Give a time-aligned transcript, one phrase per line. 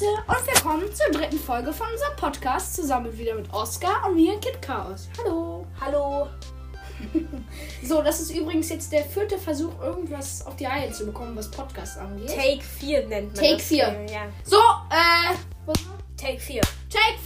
[0.00, 4.38] Leute und willkommen zur dritten Folge von unserem Podcast zusammen wieder mit Oscar und mir
[4.38, 5.08] Kid Chaos.
[5.18, 5.66] Hallo.
[5.80, 6.28] Hallo.
[7.84, 11.50] So, das ist übrigens jetzt der vierte Versuch, irgendwas auf die Reihe zu bekommen, was
[11.50, 12.28] Podcast angeht.
[12.28, 13.62] Take 4 nennt man Take das.
[13.66, 13.84] 4.
[13.88, 14.20] äh, Ja.
[14.44, 15.34] So, äh,
[15.66, 15.98] was war?
[16.16, 16.60] Take 4.
[16.60, 17.18] Take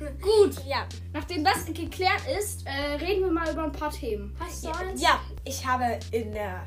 [0.00, 0.10] 4.
[0.20, 0.64] Gut.
[0.66, 0.86] Ja.
[1.12, 2.70] Nachdem das geklärt ist, äh,
[3.04, 4.34] reden wir mal über ein paar Themen.
[4.40, 5.00] Hast du Ja, eins?
[5.02, 6.64] ja, ich habe in der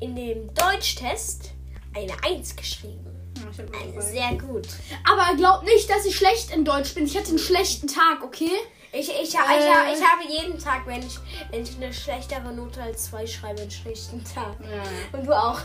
[0.00, 1.52] in dem Deutschtest
[1.94, 3.23] eine 1 geschrieben.
[3.44, 4.66] Ja, ich sehr gut.
[5.10, 7.04] Aber glaub nicht, dass ich schlecht in Deutsch bin.
[7.06, 8.50] Ich hatte einen schlechten Tag, okay?
[8.92, 9.58] Ich, ich, ha- Äh.
[9.58, 11.18] ich, ha- ich habe jeden Tag, wenn ich,
[11.50, 14.54] wenn ich eine schlechtere Note als 2 schreibe, einen schlechten Tag.
[14.60, 15.18] Ja.
[15.18, 15.60] Und du auch.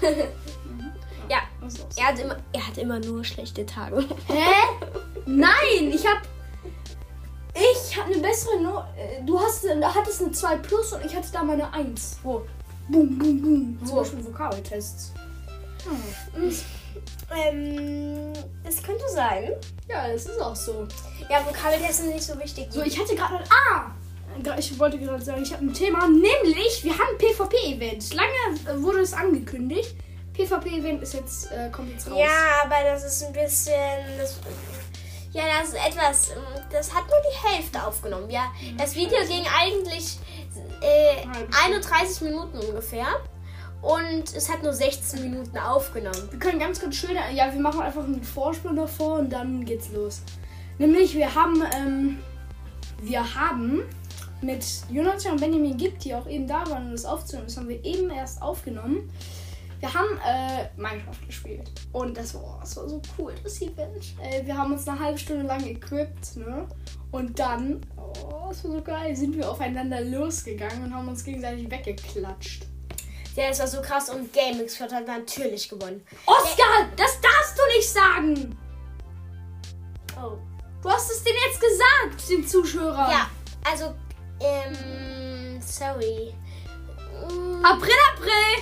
[1.29, 1.37] ja,
[1.67, 1.87] ist los?
[1.95, 4.03] er hat, immer, er hat immer nur schlechte Tage.
[4.27, 4.43] Hä?
[5.25, 6.21] Nein, ich hab.
[7.53, 8.85] Ich hatte eine bessere Note.
[9.25, 12.19] Du hast, hattest eine 2 plus und ich hatte da mal eine 1.
[12.23, 12.41] Wo?
[12.87, 13.79] Boom, boom, boom.
[13.85, 13.95] Zum Wo?
[14.01, 15.13] Beispiel Vokabeltests.
[15.85, 16.55] Hm.
[17.31, 19.51] Ähm, das könnte sein.
[19.87, 20.87] Ja, das ist auch so.
[21.29, 22.67] Ja, Vokabeltests sind nicht so wichtig.
[22.69, 23.43] So, ich hatte gerade.
[23.49, 23.91] Ah!
[24.57, 28.13] Ich wollte gerade sagen, ich habe ein Thema, nämlich wir haben ein PvP-Event.
[28.13, 29.95] Lange äh, wurde es angekündigt.
[30.33, 32.19] PvP-Event ist jetzt, äh, kommt jetzt raus.
[32.19, 33.73] Ja, aber das ist ein bisschen.
[34.17, 34.39] Das,
[35.33, 36.31] ja, das ist etwas.
[36.71, 38.29] Das hat nur die Hälfte aufgenommen.
[38.29, 40.17] Ja, das Video ging eigentlich
[40.81, 43.07] äh, Halbe 31 Minuten ungefähr.
[43.81, 46.27] Und es hat nur 16 Minuten aufgenommen.
[46.31, 47.33] Wir können ganz kurz schildern.
[47.33, 50.21] Ja, wir machen einfach einen Vorspann davor und dann geht's los.
[50.77, 52.19] Nämlich, wir haben, ähm,
[53.01, 53.83] wir haben
[54.41, 57.69] mit Jonathan und Benjamin Gibb, die auch eben da waren, um das aufzunehmen, das haben
[57.69, 59.09] wir eben erst aufgenommen.
[59.79, 61.71] Wir haben äh, Minecraft gespielt.
[61.93, 64.13] Und das war, das war so cool, das Event.
[64.21, 66.67] Äh, wir haben uns eine halbe Stunde lang equipped, ne?
[67.11, 71.71] Und dann, oh, das war so geil, sind wir aufeinander losgegangen und haben uns gegenseitig
[71.71, 72.68] weggeklatscht.
[73.39, 76.05] Ja, das war so krass und GameX hat natürlich gewonnen.
[76.25, 78.57] Oscar, das darfst du nicht sagen!
[80.21, 80.37] Oh.
[80.83, 83.09] Du hast es denen jetzt gesagt, den Zuschauern.
[83.09, 83.29] Ja,
[83.63, 83.95] also,
[84.41, 86.33] ähm, sorry.
[87.29, 88.59] Mm, April, April.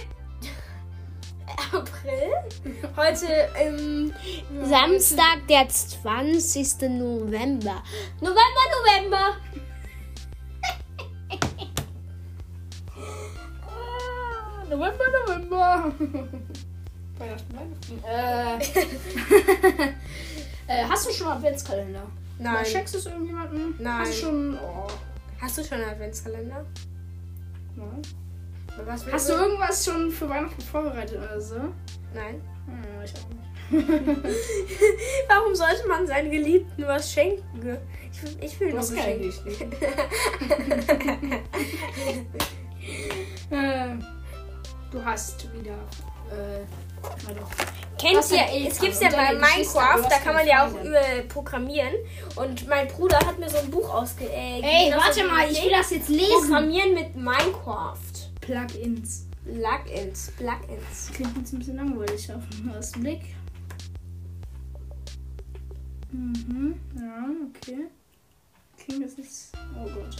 [1.79, 2.93] April.
[2.95, 4.13] Heute ähm,
[4.63, 6.81] Samstag, der 20.
[6.99, 7.83] November.
[8.21, 9.37] November, November.
[14.69, 15.93] November, November.
[17.19, 18.03] Weihnachten, Weihnachten.
[18.07, 18.57] Äh,
[20.81, 22.03] äh, hast du schon einen Adventskalender?
[22.39, 22.53] Nein.
[22.55, 23.75] Oder checkst du es irgendjemanden?
[23.79, 23.99] Nein.
[24.01, 24.57] Hast du schon.
[24.59, 24.87] Oh,
[25.41, 26.65] Hast du schon einen Adventskalender?
[27.75, 28.01] nein.
[29.11, 31.55] Hast du irgendwas schon für Weihnachten vorbereitet oder so?
[32.13, 32.39] Nein.
[32.67, 33.43] Hm, ich auch nicht.
[35.29, 37.77] Warum sollte man seinen Geliebten was schenken?
[38.11, 39.75] Ich, will- ich will noch keine Geschenk.
[43.49, 43.95] Äh,
[44.97, 45.77] du hast wieder.
[46.31, 46.65] Äh.
[47.97, 51.93] Kennt ihr, es gibt ja bei Minecraft, da kann man ja auch über programmieren.
[52.35, 54.25] Und mein Bruder hat mir so ein Buch ausge...
[54.25, 56.27] Äh, Ey, warte mal, ich will das jetzt lesen.
[56.41, 57.97] Programmieren mit Minecraft.
[58.41, 59.25] Plugins.
[59.43, 61.11] Plugins, Plugins.
[61.13, 63.21] Klingt jetzt ein bisschen langweilig auf den ersten Blick.
[66.11, 67.87] Mhm, ja, okay.
[68.77, 69.31] Klingt das nicht.
[69.75, 70.17] Oh Gott.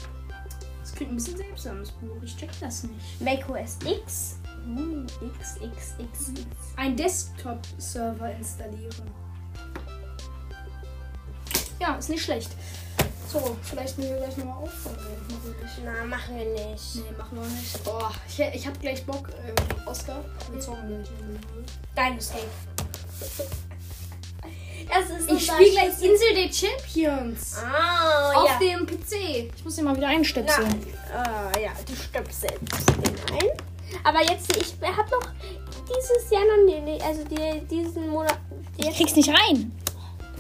[0.82, 2.24] Das klingt ein bisschen seltsam, das Buch.
[2.24, 3.22] Ich check das nicht.
[3.22, 4.38] macOS X.
[4.68, 6.46] Uh, X, X, X, X.
[6.76, 9.12] Ein Desktop-Server installieren.
[11.80, 12.52] Ja, ist nicht schlecht.
[13.32, 14.72] So, vielleicht nehmen wir gleich nochmal auf.
[15.84, 16.96] Na, machen wir nicht.
[16.96, 17.84] Nee, machen wir nicht.
[17.84, 20.24] Boah, ich, ich hab gleich Bock, äh, Oscar.
[20.52, 21.10] Wir zocken gleich.
[21.96, 22.40] Dein Safe.
[24.90, 27.58] Das ist Ich spiele gleich Insel der Champions.
[27.58, 28.60] Ah, Auf ja.
[28.60, 29.52] dem PC.
[29.56, 30.86] Ich muss den mal wieder einstöpseln.
[31.12, 33.67] Na, äh, ja, du stöpselst den ein.
[34.04, 35.30] Aber jetzt, ich habe noch
[35.90, 38.38] dieses Jahr noch, nie- also die, diesen Monat.
[38.78, 39.72] Jetzt, krieg's nicht rein.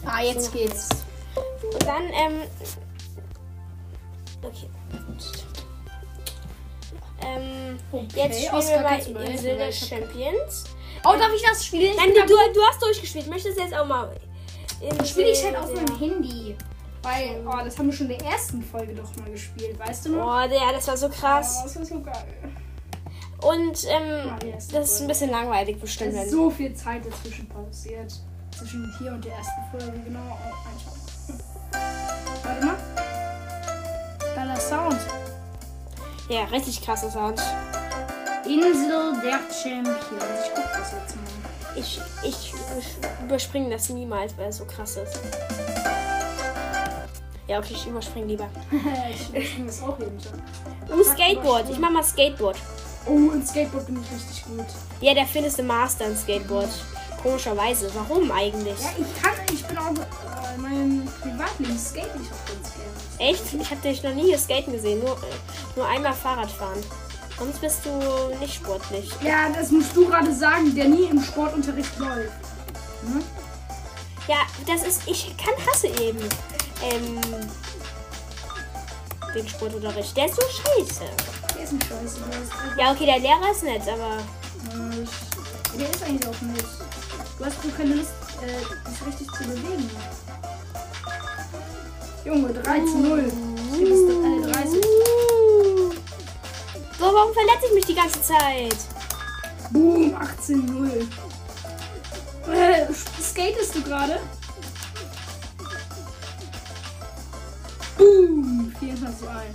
[0.06, 0.90] Ah, jetzt geht's.
[1.74, 2.41] und dann, ähm.
[4.41, 4.69] Okay.
[7.22, 7.78] Ähm,
[8.16, 10.64] jetzt spielen Oscar, wir mal Insel der ich Champions.
[11.03, 11.96] Oh, darf ich das spielen?
[11.97, 13.28] Nein, du, du, du hast durchgespielt.
[13.28, 14.16] Möchtest du jetzt auch mal.
[15.05, 16.55] spiele ich halt auf meinem Handy.
[17.02, 20.09] Weil, oh, das haben wir schon in der ersten Folge doch mal gespielt, weißt du
[20.16, 20.43] noch?
[20.46, 21.64] Oh, der, das war so Oh, krass.
[21.64, 22.26] das war so geil.
[23.41, 26.13] Und, ähm, erste das ist ein bisschen langweilig Es bestimmt.
[26.13, 28.13] ist wenn- so viel Zeit dazwischen passiert.
[28.57, 30.19] Zwischen hier und der ersten Folge, genau.
[30.19, 31.39] Anschauen.
[32.43, 32.75] Warte mal.
[34.34, 34.97] Geiler Sound.
[36.29, 37.39] Ja, richtig krasser Sound.
[38.45, 39.93] Insel der Champions.
[40.45, 41.23] Ich guck das jetzt mal.
[41.75, 42.53] Ich, ich
[43.23, 45.19] überspringe das niemals, weil es so krass ist.
[47.47, 48.49] Ja, okay, ich überspringe lieber.
[49.11, 50.33] ich bringe das auch jeden Tag.
[50.91, 51.69] Uh, Skateboard.
[51.69, 52.57] Ich mach mal Skateboard.
[53.07, 54.65] Oh, in Skateboard bin ich richtig gut.
[55.01, 56.69] Ja, der Finn ist der Master in Skateboard.
[57.21, 57.89] Komischerweise.
[57.93, 58.79] Warum eigentlich?
[58.79, 63.31] Ja, ich kann, ich bin auch äh, in meinem Privatleben skate ich auch ganz gerne.
[63.31, 63.53] Echt?
[63.53, 64.99] Ich habe dich noch nie hier skaten gesehen.
[64.99, 66.83] Nur, äh, nur einmal Fahrrad fahren.
[67.37, 69.09] Sonst bist du nicht sportlich.
[69.23, 72.31] Ja, das musst du gerade sagen, der nie im Sportunterricht läuft.
[73.01, 73.23] Hm?
[74.27, 75.01] Ja, das ist.
[75.07, 76.19] Ich kann hasse eben.
[76.83, 77.21] Ähm.
[79.35, 80.17] Den Sportunterricht.
[80.17, 81.03] Der ist so scheiße.
[81.57, 82.19] Der ist nicht scheiße.
[82.77, 84.17] Ja, okay, der Lehrer ist nett, aber.
[84.73, 86.65] äh, der ist eigentlich auch nicht.
[87.39, 88.11] Du hast nur keine Lust,
[88.41, 89.89] äh, dich richtig zu bewegen.
[92.25, 93.31] Junge, 3 zu 0.
[93.71, 94.83] Ich gebe es äh, 30.
[96.99, 98.75] So, warum verletze ich mich die ganze Zeit?
[99.71, 101.07] Boom, 18-0.
[102.51, 102.87] Äh,
[103.21, 104.19] skatest du gerade?
[107.97, 109.45] Boom, 24 zu 1.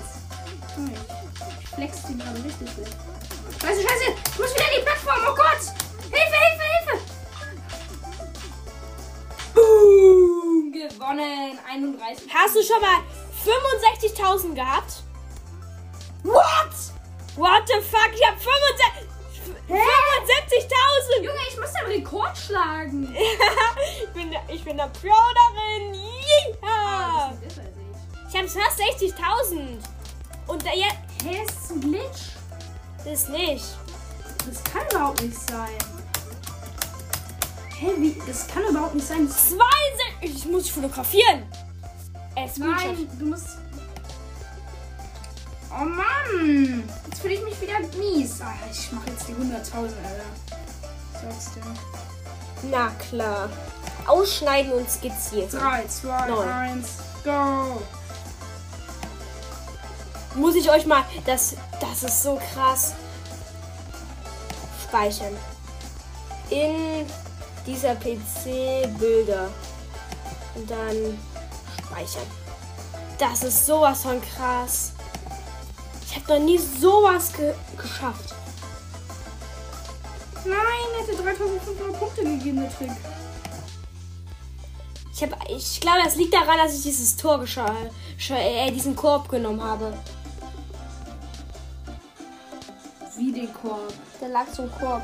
[0.78, 1.21] Oh, ich
[1.74, 2.86] flex den gerade richtig weg.
[3.60, 5.62] Scheiße, scheiße, ich muss wieder in die Plattform, oh Gott!
[6.10, 7.04] Hilfe, Hilfe, Hilfe!
[9.54, 12.24] Boom, gewonnen, 31.
[12.32, 13.00] Hast du schon mal
[13.44, 15.02] 65.000 gehabt?
[16.22, 16.72] What?
[17.36, 18.10] What the fuck?
[18.14, 19.08] Ich hab 65
[19.68, 21.22] 75.000!
[21.22, 23.14] Junge, ich muss den Rekord schlagen.
[24.04, 25.94] ich, bin, der- ich bin der Pro darin!
[26.62, 27.32] Ah, Yeah!
[27.32, 27.34] als
[28.28, 29.78] Ich hab fast 60.000!
[30.46, 30.70] Und da
[31.24, 32.22] Hä, ist das ein Glitch?
[33.04, 33.64] Das nicht.
[34.46, 35.78] Das kann überhaupt nicht sein.
[37.78, 38.20] Hä, wie?
[38.26, 39.26] Das kann überhaupt nicht sein.
[39.26, 39.56] Das 62.
[40.20, 41.44] Ich muss fotografieren.
[42.32, 42.58] Screenshot.
[42.58, 43.58] Nein, du musst.
[45.70, 46.84] Oh Mann!
[47.08, 48.40] Jetzt fühle ich mich wieder mies.
[48.40, 50.30] Ah, ich mache jetzt die 100.000, Alter.
[51.14, 52.68] Sagst du.
[52.70, 53.48] Na klar.
[54.06, 55.48] Ausschneiden und skizzieren.
[55.50, 56.48] 3, 2, Neun.
[56.48, 56.88] 1,
[57.24, 57.82] go!
[60.34, 61.04] Muss ich euch mal.
[61.26, 62.94] Das, das ist so krass.
[64.88, 65.36] Speichern.
[66.50, 67.06] In
[67.66, 69.48] dieser PC Bilder.
[70.54, 71.18] Und dann
[71.86, 72.26] speichern.
[73.18, 74.92] Das ist sowas von krass.
[76.06, 78.34] Ich habe noch nie sowas ge geschafft.
[80.44, 82.90] Nein, hätte 3500 Punkte gegeben, der Trick.
[85.14, 87.64] Ich, hab, ich glaube, das liegt daran, dass ich dieses Tor gescha
[88.18, 89.94] scha- äh, diesen Korb genommen habe.
[93.22, 93.92] Wie den Korb.
[94.20, 95.02] Da lag so ein Korb.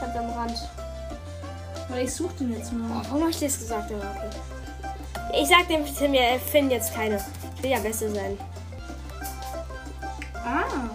[0.00, 0.56] Ganz am Rand.
[1.88, 3.02] Weil ich suche den jetzt mal.
[3.04, 3.90] warum habe ich das gesagt?
[3.90, 5.40] Aber okay.
[5.42, 7.16] Ich sag dem Tim, wir finden jetzt keine.
[7.56, 8.38] Ich will ja Beste sein.
[10.34, 10.88] Ah.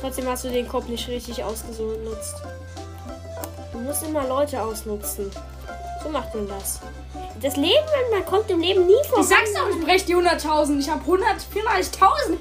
[0.00, 2.34] Trotzdem hast du den Korb nicht richtig ausgenutzt.
[3.72, 5.30] Du musst immer Leute ausnutzen.
[6.02, 6.80] So macht man das.
[7.44, 7.76] Das Leben,
[8.10, 9.22] man kommt im Leben nie voran.
[9.22, 10.78] Ich sag's doch, ich breche die 100.000.
[10.78, 12.38] Ich habe 134.000.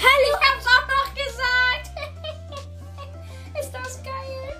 [0.00, 0.30] Hallo!
[0.30, 1.90] Ich hab's auch noch gesagt.
[3.60, 4.56] Ist das geil?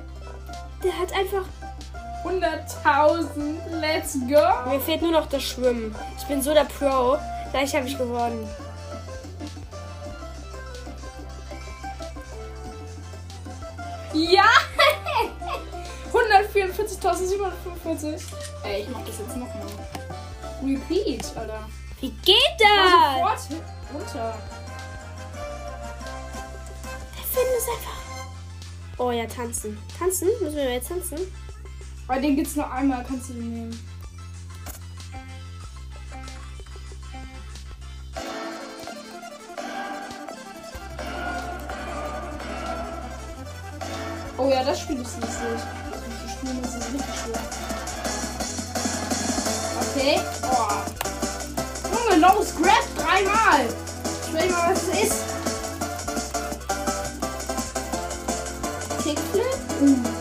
[0.85, 1.47] Der hat einfach.
[2.23, 3.81] 100.000.
[3.81, 4.71] Let's go.
[4.71, 5.97] Mir fehlt nur noch das Schwimmen.
[6.19, 7.17] Ich bin so der Pro.
[7.51, 8.47] Gleich habe ich gewonnen.
[14.13, 14.45] Ja.
[16.55, 18.23] 144.745.
[18.65, 19.67] Ey, ich mach das jetzt nochmal.
[20.63, 21.69] Repeat, Alter.
[22.01, 23.43] Wie geht das?
[23.49, 23.63] sofort
[23.95, 24.39] runter.
[27.17, 28.03] Der Finn ist einfach.
[28.99, 29.79] Oh ja, tanzen.
[29.99, 30.29] Tanzen?
[30.41, 31.19] Müssen wir jetzt tanzen?
[32.07, 33.81] Aber den gibt's nur einmal, kannst du den nehmen.
[44.37, 45.82] Oh ja, das Spiel ist lustig.
[46.43, 47.45] Das ist richtig schwer.
[49.81, 50.21] Okay.
[50.43, 50.73] Oh.
[51.93, 53.63] Junge, no scrap dreimal.
[54.27, 55.21] Ich will mal, was es ist.
[59.05, 59.59] Kickflip?
[59.81, 60.12] Uh.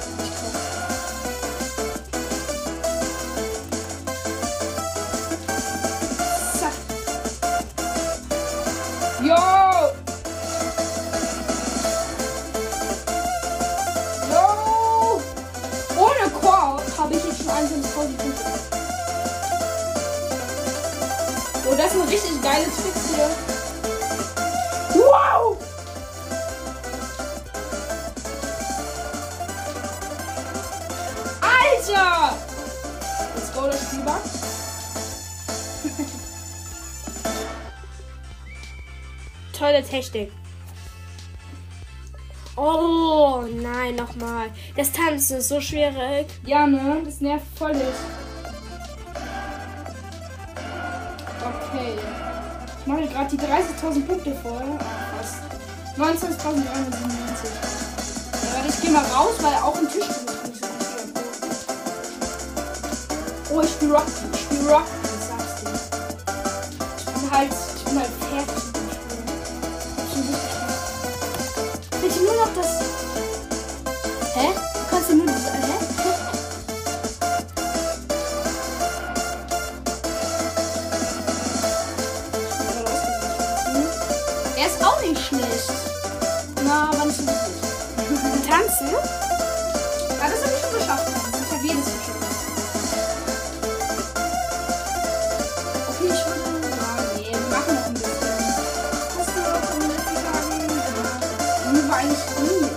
[39.57, 40.31] Tolle Technik.
[42.55, 44.51] Oh nein, nochmal.
[44.75, 46.27] Das Tanzen ist so schwierig.
[46.45, 47.01] Ja, ne?
[47.03, 47.87] Das nervt voll nicht.
[51.39, 51.97] Okay.
[52.79, 54.77] Ich mache gerade die 30.000 Punkte voll.
[54.79, 54.83] Ah,
[55.17, 55.37] fast.
[55.97, 57.81] 29.397.
[58.43, 60.25] Ja, ich gehe mal raus, weil auch ein Tisch ist.
[63.53, 64.11] Oh, ich spiele Rocky.
[64.33, 65.00] Ich spiele dir.
[67.41, 68.71] Bin halt, ich.
[72.01, 72.90] Bitte nur noch das.
[102.01, 102.67] Eigentlich nie.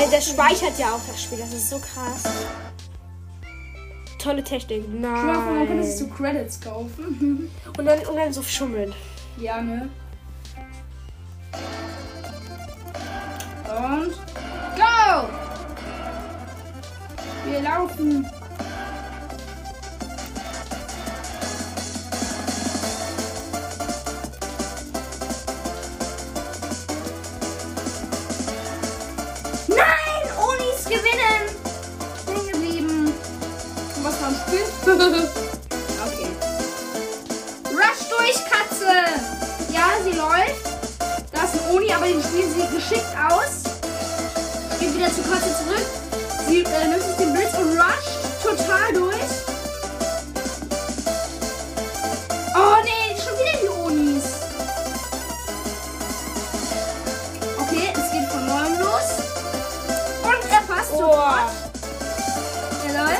[0.00, 2.24] Äh, der speichert ja auch das Spiel, das ist so krass.
[4.18, 4.84] Tolle Technik.
[4.88, 6.10] Ich hoffe, man könnte sich Nein.
[6.10, 7.50] so Credits kaufen.
[7.78, 8.94] Und dann, und dann so schummeln.
[9.36, 9.88] ja, ne?
[13.68, 14.12] Und
[14.76, 15.28] go!
[17.50, 18.26] Wir laufen.
[30.92, 31.42] Gewinnen!
[32.22, 33.12] Stehen geblieben.
[34.02, 34.66] Was im Spiel?
[36.06, 36.28] okay.
[37.70, 38.92] Rush durch, Katze!
[39.72, 40.66] Ja, sie läuft.
[41.32, 43.62] Da ist ein Oni, aber den spielen sie geschickt aus.
[44.78, 45.86] Geht wieder zur Katze zurück.
[46.46, 47.16] Sie äh, nimmt sich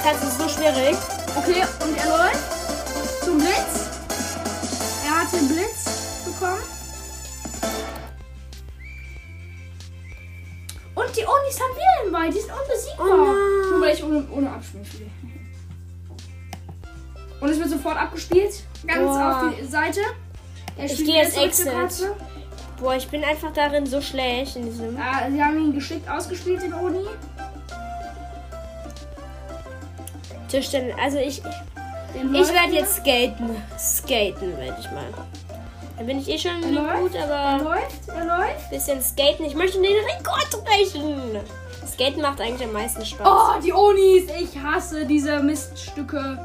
[0.04, 0.96] Das ist so schwierig.
[1.36, 3.88] Okay, und er läuft zum Blitz.
[5.06, 6.62] Er hat den Blitz bekommen.
[10.94, 12.30] Und die Onis haben wieder den Ball.
[12.30, 13.06] Die sind unbesiegbar.
[13.08, 13.70] Oh.
[13.70, 15.10] Nur weil ich ohne, ohne Abspielen spiele.
[17.40, 18.54] Und es wird sofort abgespielt.
[18.86, 19.42] Ganz Boah.
[19.48, 20.00] auf die Seite.
[20.76, 21.72] Er Ich gehe jetzt Exit.
[22.80, 24.96] Boah, ich bin einfach darin so schlecht in diesem.
[24.96, 27.06] Ja, sie haben ihn geschickt ausgespielt, den Oni.
[30.52, 30.94] Tischtennis.
[31.02, 32.80] Also ich, ich werde er.
[32.80, 33.56] jetzt skaten.
[33.78, 35.04] Skaten werde ich mal.
[35.98, 38.70] Da bin ich eh schon Er gut, Er aber läuft, er läuft.
[38.70, 39.44] bisschen skaten.
[39.46, 41.40] Ich möchte den Rekord brechen.
[41.86, 43.26] Skaten macht eigentlich am meisten Spaß.
[43.26, 44.24] Oh, die Onis.
[44.40, 46.38] Ich hasse diese Miststücke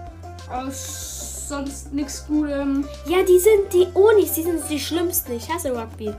[0.51, 2.87] aus sonst nichts Gutem.
[3.05, 5.33] Ja, die sind die Onis, die sind die schlimmsten.
[5.33, 6.05] Ich hasse Rugby.
[6.07, 6.15] Ja,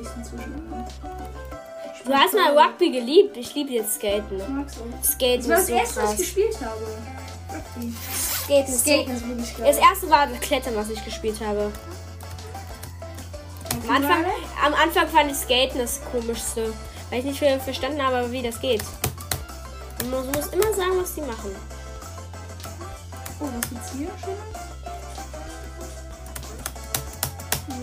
[0.00, 0.54] ich inzwischen.
[2.04, 3.36] Du hast mal Rugby geliebt.
[3.36, 4.40] Ich liebe jetzt Skaten.
[4.40, 4.80] Ich mag so.
[5.02, 6.16] Skaten Das war ist das so erste, was ich krass.
[6.18, 6.86] gespielt habe.
[7.52, 7.92] Rugby.
[8.12, 9.66] Skaten ist so Skaten ist wirklich geil.
[9.68, 11.70] Das erste war das Klettern, was ich gespielt habe.
[13.88, 14.24] Am Anfang,
[14.64, 16.72] am Anfang fand ich Skaten das komischste,
[17.10, 18.82] weil ich nicht ver- verstanden habe, wie das geht.
[20.02, 21.54] Und man muss immer sagen, was die machen.
[23.40, 24.34] Oh, was gibt's hier schon?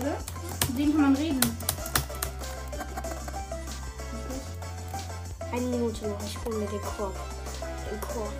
[0.00, 0.16] Oder?
[0.68, 1.40] Mit dem kann man reden.
[5.60, 7.14] Eine Minute noch, ich hole mir den Korb.
[7.90, 8.32] Den Korb.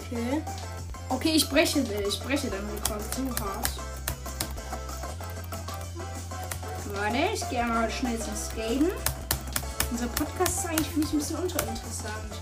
[0.00, 0.42] Okay.
[1.10, 3.68] Okay, ich breche, ich breche deinen Rekord zu hart.
[6.94, 8.90] Warte, ich gehe mal schnell zum Skaten.
[9.90, 12.32] Unser Podcast ist eigentlich für mich ein bisschen unterinteressant.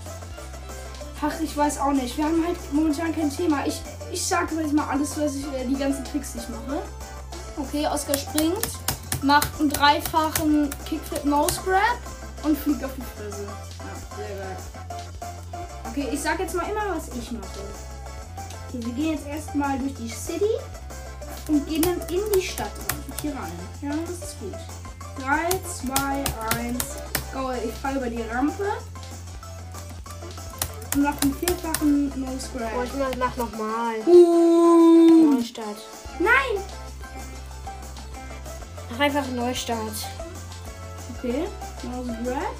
[1.21, 2.15] Ach, ich weiß auch nicht.
[2.15, 3.65] Wir haben halt momentan kein Thema.
[3.65, 3.81] Ich,
[4.13, 6.81] ich sage jetzt mal alles, was ich, äh, die ganzen Tricks, die ich mache.
[7.57, 8.65] Okay, Oscar springt,
[9.23, 13.43] macht einen dreifachen Kickflip Nose Grab und fliegt auf die Fresse.
[13.43, 14.57] Ja, sehr geil.
[15.89, 17.45] Okay, ich sag jetzt mal immer, was ich mache.
[18.69, 20.45] Okay, wir gehen jetzt erstmal durch die City
[21.47, 23.03] und gehen dann in die Stadt rein.
[23.21, 23.51] Hier rein.
[23.81, 24.53] Ja, das ist gut.
[25.19, 25.49] 3,
[25.95, 26.23] 2,
[26.59, 26.77] 1,
[27.33, 27.51] go.
[27.65, 28.65] Ich fahre über die Rampe.
[30.95, 32.83] Und mache einen vierfachen Nose Oh, Grab.
[32.85, 33.95] ich mach, mach nochmal.
[34.05, 35.31] Uh.
[35.33, 35.77] Neustart.
[36.19, 36.63] Nein!
[38.89, 40.07] Mach einfach Neustart.
[41.17, 41.47] Okay,
[41.83, 42.55] Nose Grab.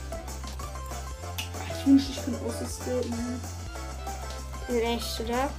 [1.59, 3.41] Ach, Ich wünschte, ich könnte auch so skaten.
[4.69, 5.49] In echt, oder?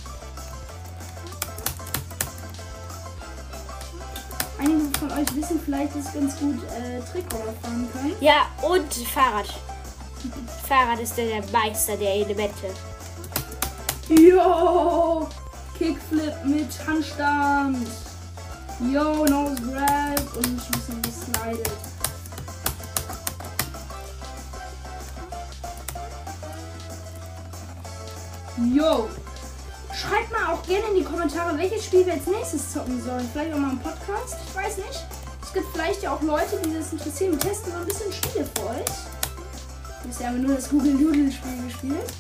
[4.59, 8.13] Einige von euch wissen vielleicht, dass ich ganz gut äh, Trickroller fahren kann.
[8.21, 9.47] Ja, und Fahrrad.
[10.69, 12.67] Fahrrad ist der, der Meister der Elemente.
[14.09, 15.29] Yo!
[15.79, 17.87] Kickflip mit Handstand.
[18.93, 21.71] Yo, Nose Grab und ein bisschen geslidet.
[28.67, 29.09] Yo!
[29.95, 33.29] Schreibt mal auch gerne in die Kommentare, welches Spiel wir als nächstes zocken sollen.
[33.33, 34.37] Vielleicht auch mal im Podcast.
[34.49, 35.07] Ich weiß nicht.
[35.43, 37.33] Es gibt vielleicht ja auch Leute, die das interessieren.
[37.33, 40.05] Wir testen so ein bisschen Spiele für euch.
[40.05, 42.13] Bisher haben wir nur das Google Doodle Spiel gespielt.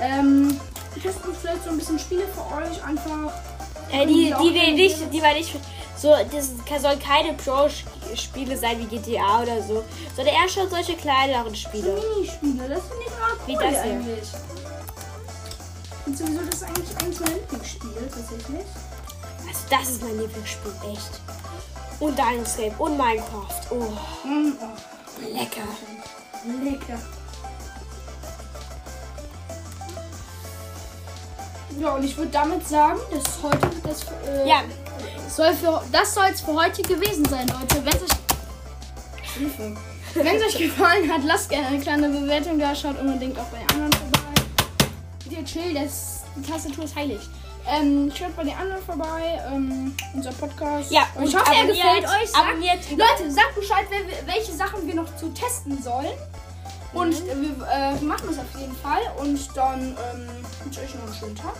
[0.00, 0.60] Ähm,
[0.94, 2.84] wir testen vielleicht so ein bisschen Spiele für euch.
[2.84, 3.32] Einfach.
[3.92, 5.54] Äh, die, auch die, wir keine nicht, die war nicht
[5.96, 9.84] so, das sollen keine Pro-Spiele sein wie GTA oder so,
[10.16, 11.94] sondern eher schon solche kleineren Spiele.
[12.16, 12.68] Minispiele.
[12.68, 13.92] Das finde ich Wie cool das hier.
[13.92, 14.28] eigentlich.
[16.16, 18.66] Sowieso, das ist eigentlich eins meiner Lieblingsspiele tatsächlich.
[19.46, 21.20] Also das ist mein Lieblingsspiel, echt.
[22.00, 23.60] Und Dino'scape und Minecraft.
[23.70, 25.66] Oh, Mm, oh, lecker.
[26.64, 26.98] lecker.
[31.80, 34.62] Ja, und ich würde damit sagen, dass heute das äh, Ja,
[35.28, 37.76] soll für das soll es für heute gewesen sein, Leute.
[37.84, 39.76] Wenn es euch Hilfe.
[40.14, 42.74] Wenn es euch gefallen hat, lasst gerne eine kleine Bewertung da.
[42.74, 43.89] Schaut unbedingt auch bei anderen
[45.30, 47.20] Der Chill, das, die Tastatur ist heilig.
[47.68, 49.40] Ähm, schaut bei den anderen vorbei.
[49.52, 50.90] Ähm, unser Podcast.
[50.90, 52.30] Ja, und ich hoffe, er gefällt euch.
[52.30, 53.86] Sagt, abonniert- Leute, sagt Bescheid,
[54.26, 56.12] welche Sachen wir noch zu testen sollen.
[56.92, 59.00] Und wir äh, machen es auf jeden Fall.
[59.18, 59.80] Und dann
[60.12, 60.28] ähm,
[60.64, 61.54] wünsche ich euch noch einen schönen Tag.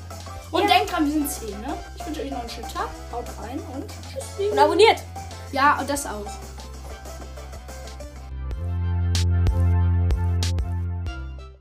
[0.51, 0.69] Und Ja.
[0.79, 1.75] denkt dran, wir sind 10, ne?
[1.97, 2.89] Ich wünsche euch noch einen schönen Tag.
[3.13, 4.51] Haut rein und tschüss.
[4.51, 4.97] und abonniert.
[5.53, 6.27] Ja, und das auch.